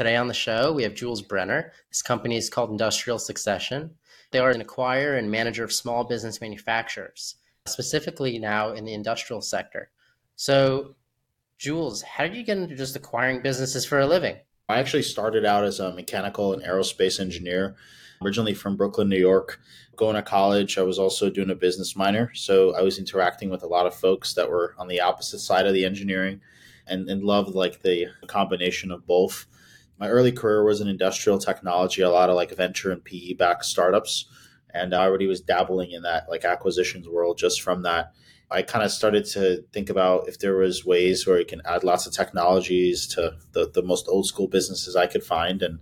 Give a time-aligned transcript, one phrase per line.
[0.00, 1.72] Today on the show, we have Jules Brenner.
[1.90, 3.90] His company is called Industrial Succession.
[4.30, 7.34] They are an acquirer and manager of small business manufacturers,
[7.66, 9.90] specifically now in the industrial sector.
[10.36, 10.94] So,
[11.58, 14.36] Jules, how did you get into just acquiring businesses for a living?
[14.70, 17.76] I actually started out as a mechanical and aerospace engineer,
[18.24, 19.60] originally from Brooklyn, New York.
[19.96, 22.32] Going to college, I was also doing a business minor.
[22.34, 25.66] So I was interacting with a lot of folks that were on the opposite side
[25.66, 26.40] of the engineering
[26.86, 29.44] and, and loved like the combination of both.
[30.00, 33.66] My early career was in industrial technology, a lot of like venture and PE backed
[33.66, 34.26] startups.
[34.72, 38.14] And I already was dabbling in that like acquisitions world just from that.
[38.50, 41.84] I kind of started to think about if there was ways where you can add
[41.84, 45.62] lots of technologies to the, the most old school businesses I could find.
[45.62, 45.80] And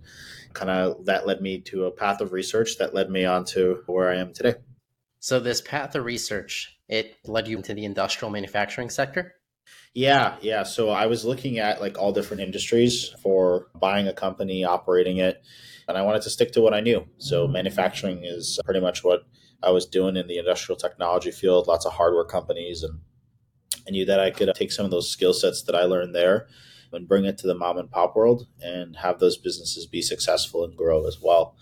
[0.53, 3.83] kind of that led me to a path of research that led me on to
[3.87, 4.55] where I am today.
[5.21, 9.35] So this path of research, it led you into the industrial manufacturing sector?
[9.93, 10.63] Yeah, yeah.
[10.63, 15.41] So I was looking at like all different industries for buying a company, operating it,
[15.87, 17.07] and I wanted to stick to what I knew.
[17.17, 17.53] So mm-hmm.
[17.53, 19.23] manufacturing is pretty much what
[19.63, 22.99] I was doing in the industrial technology field, lots of hardware companies, and
[23.87, 26.47] I knew that I could take some of those skill sets that I learned there
[26.91, 30.63] and bring it to the mom and pop world and have those businesses be successful
[30.63, 31.55] and grow as well.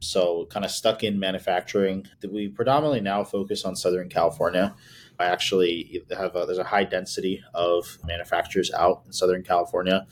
[0.00, 2.06] So, kind of stuck in manufacturing.
[2.30, 4.74] We predominantly now focus on Southern California.
[5.18, 10.06] I actually have a, there's a high density of manufacturers out in Southern California,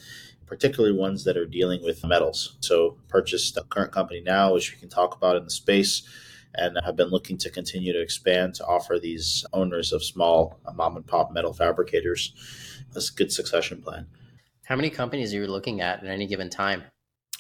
[0.47, 2.56] particularly ones that are dealing with metals.
[2.61, 6.03] So, purchased a current company now, which we can talk about in the space
[6.55, 10.97] and have been looking to continue to expand to offer these owners of small mom
[10.97, 12.34] and pop metal fabricators
[12.95, 14.06] a good succession plan.
[14.64, 16.84] How many companies are you looking at at any given time?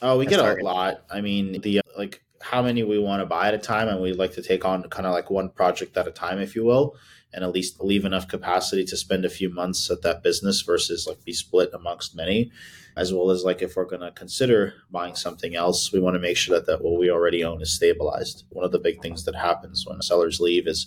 [0.00, 1.04] Oh, we get a lot.
[1.10, 4.12] I mean, the like how many we want to buy at a time, and we
[4.12, 6.96] like to take on kind of like one project at a time, if you will,
[7.32, 11.06] and at least leave enough capacity to spend a few months at that business versus
[11.06, 12.50] like be split amongst many
[12.96, 16.20] as well as like if we're going to consider buying something else, we want to
[16.20, 18.44] make sure that, that what we already own is stabilized.
[18.50, 20.86] One of the big things that happens when sellers leave is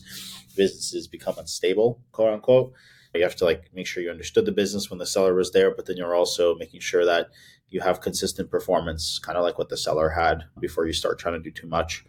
[0.56, 2.74] businesses become unstable, quote unquote.
[3.14, 5.74] You have to like make sure you understood the business when the seller was there,
[5.74, 7.30] but then you're also making sure that
[7.70, 11.34] you have consistent performance, kind of like what the seller had before you start trying
[11.34, 12.06] to do too much.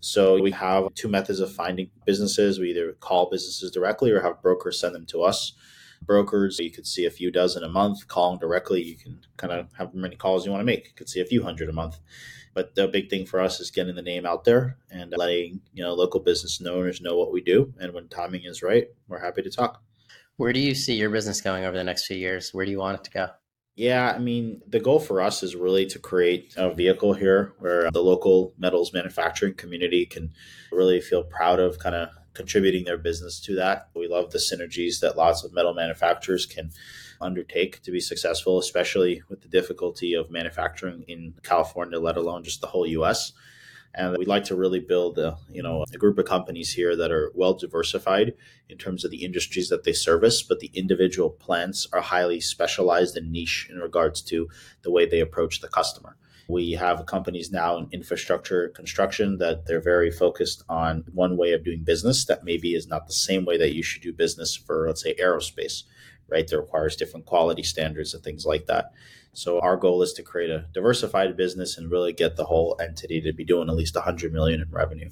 [0.00, 2.58] So we have two methods of finding businesses.
[2.58, 5.54] We either call businesses directly or have brokers send them to us
[6.02, 6.58] brokers.
[6.58, 8.08] You could see a few dozen a month.
[8.08, 10.86] Calling directly, you can kind of have many calls you want to make.
[10.86, 11.98] You could see a few hundred a month.
[12.52, 15.82] But the big thing for us is getting the name out there and letting you
[15.82, 17.72] know local business owners know what we do.
[17.78, 19.82] And when timing is right, we're happy to talk.
[20.36, 22.52] Where do you see your business going over the next few years?
[22.52, 23.28] Where do you want it to go?
[23.80, 27.86] Yeah, I mean, the goal for us is really to create a vehicle here where
[27.86, 30.34] uh, the local metals manufacturing community can
[30.70, 33.88] really feel proud of kind of contributing their business to that.
[33.96, 36.72] We love the synergies that lots of metal manufacturers can
[37.22, 42.60] undertake to be successful, especially with the difficulty of manufacturing in California, let alone just
[42.60, 43.32] the whole US.
[43.94, 47.10] And we'd like to really build a, you know, a group of companies here that
[47.10, 48.34] are well diversified
[48.68, 53.16] in terms of the industries that they service, but the individual plants are highly specialized
[53.16, 54.48] and niche in regards to
[54.82, 56.16] the way they approach the customer.
[56.48, 61.64] We have companies now in infrastructure construction that they're very focused on one way of
[61.64, 64.86] doing business that maybe is not the same way that you should do business for,
[64.88, 65.84] let's say, aerospace,
[66.28, 66.48] right?
[66.48, 68.92] That requires different quality standards and things like that.
[69.32, 73.20] So our goal is to create a diversified business and really get the whole entity
[73.22, 75.10] to be doing at least 100 million in revenue.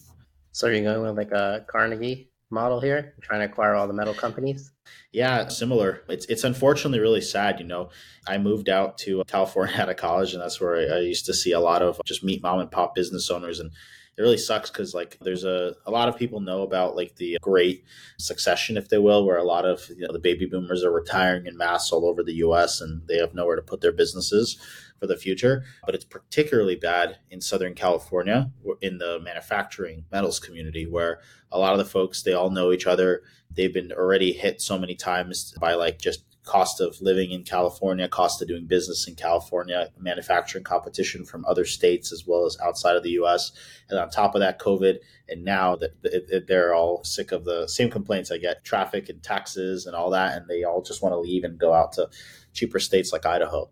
[0.53, 3.93] So are you going with like a Carnegie model here, trying to acquire all the
[3.93, 4.73] metal companies?
[5.13, 6.03] Yeah, similar.
[6.09, 7.61] It's it's unfortunately really sad.
[7.61, 7.91] You know,
[8.27, 11.35] I moved out to California out of college, and that's where I, I used to
[11.35, 13.71] see a lot of just meet mom and pop business owners, and
[14.19, 17.39] it really sucks because like there's a a lot of people know about like the
[17.41, 17.85] great
[18.19, 21.47] succession, if they will, where a lot of you know the baby boomers are retiring
[21.47, 22.81] in mass all over the U.S.
[22.81, 24.59] and they have nowhere to put their businesses
[24.99, 25.63] for the future.
[25.87, 31.21] But it's particularly bad in Southern California, in the manufacturing metals community, where
[31.53, 33.23] a lot of the folks they all know each other.
[33.53, 38.09] They've been already hit so many times by like just cost of living in California,
[38.09, 42.97] cost of doing business in California, manufacturing competition from other states as well as outside
[42.97, 43.53] of the U.S.
[43.91, 44.97] And on top of that, COVID,
[45.29, 49.87] and now that they're all sick of the same complaints I get, traffic and taxes
[49.87, 52.09] and all that, and they all just want to leave and go out to
[52.55, 53.71] cheaper states like Idaho.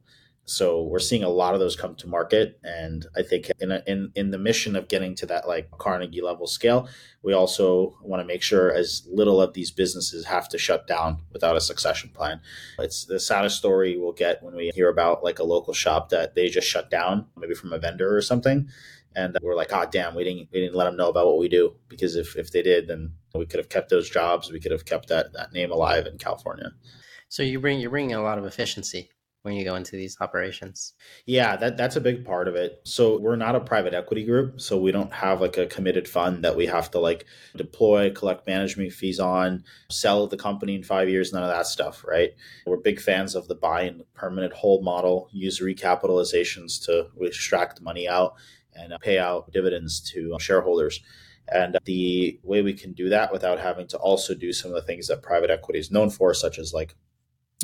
[0.49, 3.83] So we're seeing a lot of those come to market, and I think in a,
[3.85, 6.89] in in the mission of getting to that like Carnegie level scale,
[7.25, 11.19] we also want to make sure as little of these businesses have to shut down
[11.33, 12.41] without a succession plan.
[12.79, 16.37] It's the saddest story we'll get when we hear about like a local shop that
[16.37, 18.69] they just shut down, maybe from a vendor or something,
[19.17, 21.49] and we're like, oh damn, we didn't we didn't let them know about what we
[21.49, 24.71] do because if if they did, then we could have kept those jobs, we could
[24.71, 26.71] have kept that that name alive in California.
[27.29, 29.11] So you bring you're bringing a lot of efficiency
[29.47, 30.95] when you go into these operations?
[31.25, 32.81] Yeah, that that's a big part of it.
[32.83, 36.43] So we're not a private equity group, so we don't have like a committed fund
[36.43, 37.27] that we have to like
[37.57, 42.05] deploy, collect management fees on, sell the company in 5 years, none of that stuff,
[42.05, 42.31] right?
[42.67, 48.09] We're big fans of the buy and permanent hold model, use recapitalizations to extract money
[48.09, 48.35] out
[48.75, 51.01] and uh, pay out dividends to uh, shareholders.
[51.49, 54.83] And the way we can do that without having to also do some of the
[54.83, 56.97] things that private equity is known for, such as like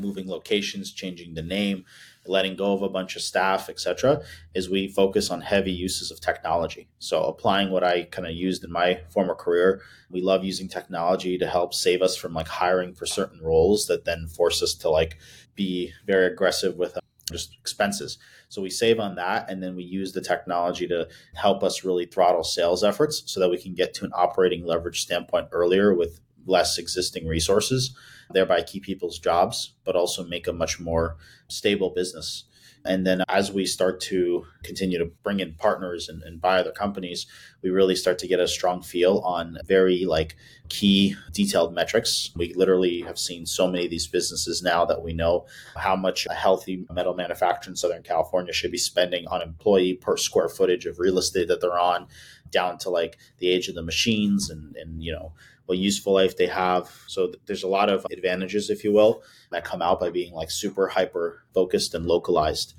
[0.00, 1.84] moving locations, changing the name,
[2.26, 4.22] letting go of a bunch of staff, etc.,
[4.54, 6.88] is we focus on heavy uses of technology.
[6.98, 11.36] So applying what I kind of used in my former career, we love using technology
[11.38, 14.88] to help save us from like hiring for certain roles that then force us to
[14.88, 15.18] like
[15.54, 17.00] be very aggressive with uh,
[17.30, 18.18] just expenses.
[18.48, 22.06] So we save on that and then we use the technology to help us really
[22.06, 26.20] throttle sales efforts so that we can get to an operating leverage standpoint earlier with
[26.46, 27.96] less existing resources
[28.32, 31.16] thereby keep people's jobs, but also make a much more
[31.48, 32.44] stable business.
[32.84, 36.72] And then as we start to continue to bring in partners and, and, buy other
[36.72, 37.26] companies,
[37.62, 40.36] we really start to get a strong feel on very like
[40.68, 42.32] key detailed metrics.
[42.34, 45.46] We literally have seen so many of these businesses now that we know
[45.76, 50.16] how much a healthy metal manufacturer in Southern California should be spending on employee per
[50.16, 52.08] square footage of real estate that they're on,
[52.50, 55.32] down to like the age of the machines and, and you know,
[55.72, 56.90] what useful life they have.
[57.06, 60.50] So there's a lot of advantages, if you will, that come out by being like
[60.50, 62.74] super hyper focused and localized.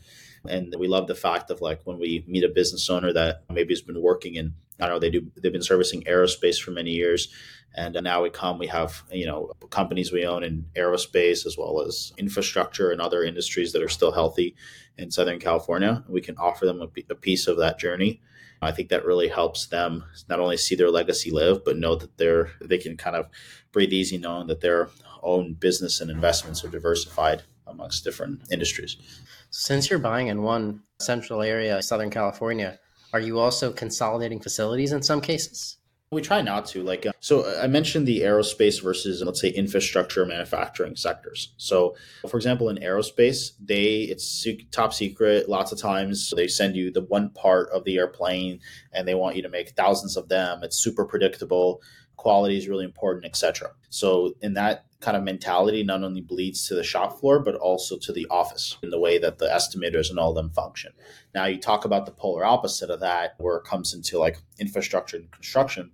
[0.47, 3.73] And we love the fact of like when we meet a business owner that maybe
[3.73, 6.91] has been working in, I don't know, they do, they've been servicing aerospace for many
[6.91, 7.29] years.
[7.75, 11.81] And now we come, we have, you know, companies we own in aerospace as well
[11.81, 14.55] as infrastructure and other industries that are still healthy
[14.99, 16.03] in Southern California.
[16.07, 18.21] We can offer them a piece of that journey
[18.63, 22.17] I think that really helps them not only see their legacy live, but know that
[22.17, 23.27] they're they can kind of
[23.71, 24.89] breathe easy knowing that their
[25.21, 28.97] own business and investments are diversified amongst different industries.
[29.49, 32.79] Since you're buying in one central area, Southern California,
[33.13, 35.77] are you also consolidating facilities in some cases?
[36.13, 36.83] We try not to.
[36.83, 41.53] Like, uh, so I mentioned the aerospace versus, let's say, infrastructure manufacturing sectors.
[41.57, 41.95] So,
[42.29, 45.49] for example, in aerospace, they it's top secret.
[45.49, 48.59] Lots of times they send you the one part of the airplane,
[48.93, 50.59] and they want you to make thousands of them.
[50.63, 51.81] It's super predictable.
[52.15, 53.71] Quality is really important, etc.
[53.89, 57.97] So, in that kind of mentality, not only bleeds to the shop floor, but also
[57.97, 60.93] to the office in the way that the estimators and all of them function.
[61.35, 65.17] Now, you talk about the polar opposite of that, where it comes into like infrastructure
[65.17, 65.91] and construction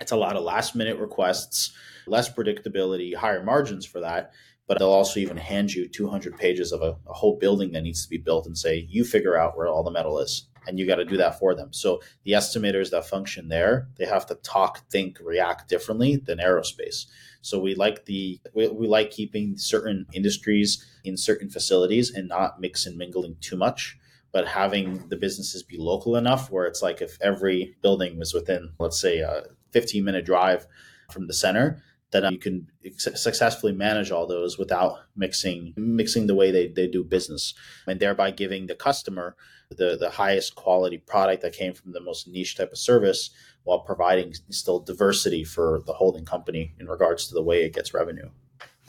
[0.00, 1.72] it's a lot of last minute requests,
[2.06, 4.32] less predictability, higher margins for that.
[4.66, 8.04] But they'll also even hand you 200 pages of a, a whole building that needs
[8.04, 10.46] to be built and say, you figure out where all the metal is.
[10.66, 11.72] And you got to do that for them.
[11.72, 17.06] So the estimators that function there, they have to talk, think, react differently than aerospace.
[17.40, 22.60] So we like the we, we like keeping certain industries in certain facilities and not
[22.60, 23.98] mix and mingling too much
[24.32, 28.70] but having the businesses be local enough where it's like if every building was within,
[28.78, 30.66] let's say, a 15 minute drive
[31.10, 36.34] from the center, that um, you can successfully manage all those without mixing mixing the
[36.34, 37.54] way they, they do business
[37.86, 39.36] and thereby giving the customer
[39.70, 43.30] the, the highest quality product that came from the most niche type of service
[43.62, 47.94] while providing still diversity for the holding company in regards to the way it gets
[47.94, 48.30] revenue.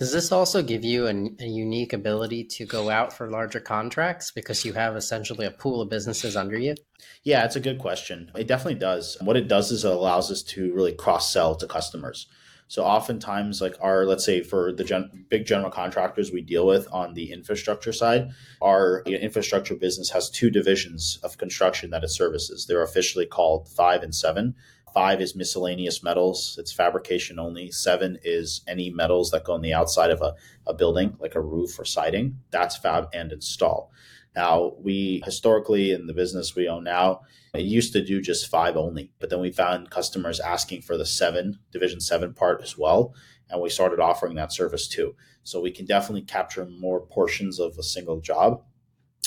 [0.01, 4.31] Does this also give you an, a unique ability to go out for larger contracts
[4.31, 6.73] because you have essentially a pool of businesses under you?
[7.21, 8.31] Yeah, it's a good question.
[8.35, 9.15] It definitely does.
[9.21, 12.25] What it does is it allows us to really cross sell to customers.
[12.67, 16.87] So oftentimes, like our, let's say for the gen- big general contractors we deal with
[16.91, 22.65] on the infrastructure side, our infrastructure business has two divisions of construction that it services.
[22.65, 24.55] They're officially called five and seven.
[24.93, 26.57] Five is miscellaneous metals.
[26.59, 27.71] It's fabrication only.
[27.71, 30.35] Seven is any metals that go on the outside of a,
[30.67, 32.39] a building, like a roof or siding.
[32.51, 33.91] That's fab and install.
[34.35, 37.21] Now, we historically in the business we own now,
[37.53, 41.05] it used to do just five only, but then we found customers asking for the
[41.05, 43.13] seven, division seven part as well.
[43.49, 45.15] And we started offering that service too.
[45.43, 48.63] So we can definitely capture more portions of a single job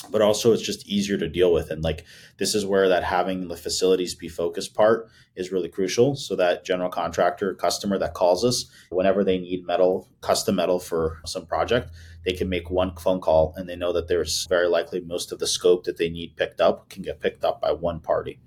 [0.09, 1.71] but also it's just easier to deal with.
[1.71, 2.05] And like
[2.37, 6.15] this is where that having the facilities be focused part is really crucial.
[6.15, 11.19] So that general contractor customer that calls us whenever they need metal custom metal for
[11.25, 11.91] some project
[12.25, 15.39] they can make one phone call and they know that there's very likely most of
[15.39, 18.39] the scope that they need picked up can get picked up by one party.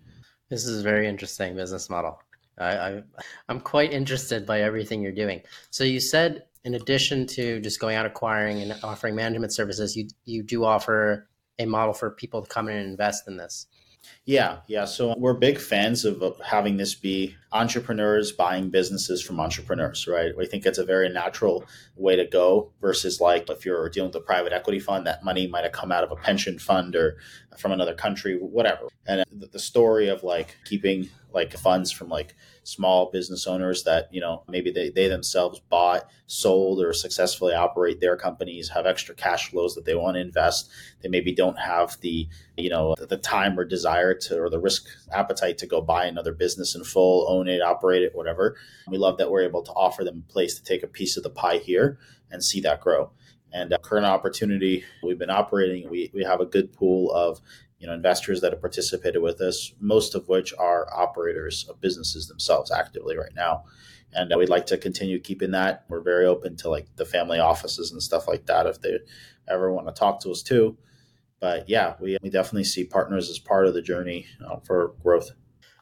[0.50, 2.21] This is a very interesting business model.
[2.59, 3.03] I, I
[3.49, 5.43] i'm quite interested by everything you're doing.
[5.71, 10.09] So you said in addition to just going out acquiring and offering management services you
[10.25, 13.67] you do offer a model for people to come in and invest in this.
[14.25, 14.85] Yeah, yeah.
[14.85, 20.37] So we're big fans of having this be entrepreneurs buying businesses from entrepreneurs, right?
[20.37, 21.65] We think it's a very natural
[21.97, 25.47] way to go versus like if you're dealing with a private equity fund, that money
[25.47, 27.17] might have come out of a pension fund or
[27.59, 28.88] from another country, whatever.
[29.07, 34.21] And the story of like keeping like funds from like small business owners that you
[34.21, 39.50] know maybe they, they themselves bought sold or successfully operate their companies have extra cash
[39.50, 40.68] flows that they want to invest.
[41.00, 44.87] They maybe don't have the you know the time or desire to or the risk
[45.12, 48.57] appetite to go buy another business in full own it operate it whatever.
[48.88, 51.23] We love that we're able to offer them a place to take a piece of
[51.23, 51.99] the pie here
[52.30, 53.11] and see that grow.
[53.52, 57.40] And uh, current opportunity we've been operating we, we have a good pool of
[57.79, 62.27] you know investors that have participated with us, most of which are operators of businesses
[62.27, 63.65] themselves actively right now.
[64.13, 65.85] And uh, we'd like to continue keeping that.
[65.89, 68.99] We're very open to like the family offices and stuff like that if they
[69.49, 70.77] ever want to talk to us too.
[71.41, 75.31] But yeah, we, we definitely see partners as part of the journey uh, for growth.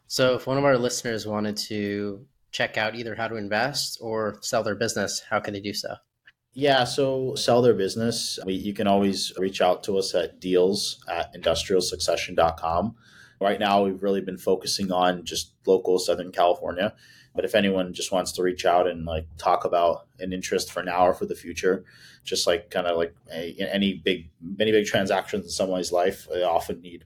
[0.06, 4.38] So if one of our listeners wanted to check out either how to invest or
[4.42, 5.94] sell their business, how can they do so?
[6.58, 8.38] Yeah, so sell their business.
[8.46, 12.96] We, you can always reach out to us at deals at industrialsuccession.com.
[13.42, 16.94] Right now, we've really been focusing on just local Southern California.
[17.34, 20.82] But if anyone just wants to reach out and like talk about an interest for
[20.82, 21.84] now or for the future,
[22.24, 26.42] just like kind of like a, any big, many big transactions in someone's life, they
[26.42, 27.04] often need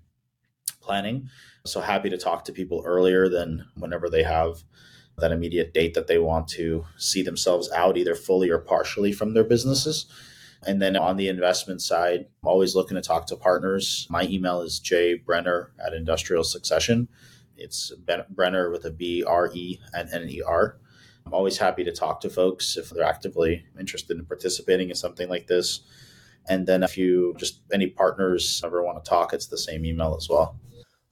[0.81, 1.29] planning.
[1.67, 4.63] So happy to talk to people earlier than whenever they have
[5.21, 9.35] that immediate date that they want to see themselves out either fully or partially from
[9.35, 10.07] their businesses.
[10.67, 14.07] And then on the investment side, I'm always looking to talk to partners.
[14.11, 17.09] My email is jbrenner at industrial succession.
[17.57, 17.93] It's
[18.31, 20.79] Brenner with a B R E N N E R.
[21.27, 25.29] I'm always happy to talk to folks if they're actively interested in participating in something
[25.29, 25.81] like this.
[26.49, 30.17] And then if you just any partners ever want to talk, it's the same email
[30.17, 30.59] as well.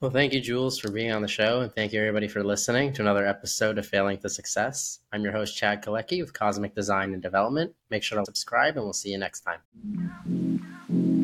[0.01, 1.59] Well, thank you, Jules, for being on the show.
[1.59, 4.99] And thank you, everybody, for listening to another episode of Failing to Success.
[5.11, 7.75] I'm your host, Chad Kalecki with Cosmic Design and Development.
[7.89, 11.18] Make sure to subscribe, and we'll see you next time.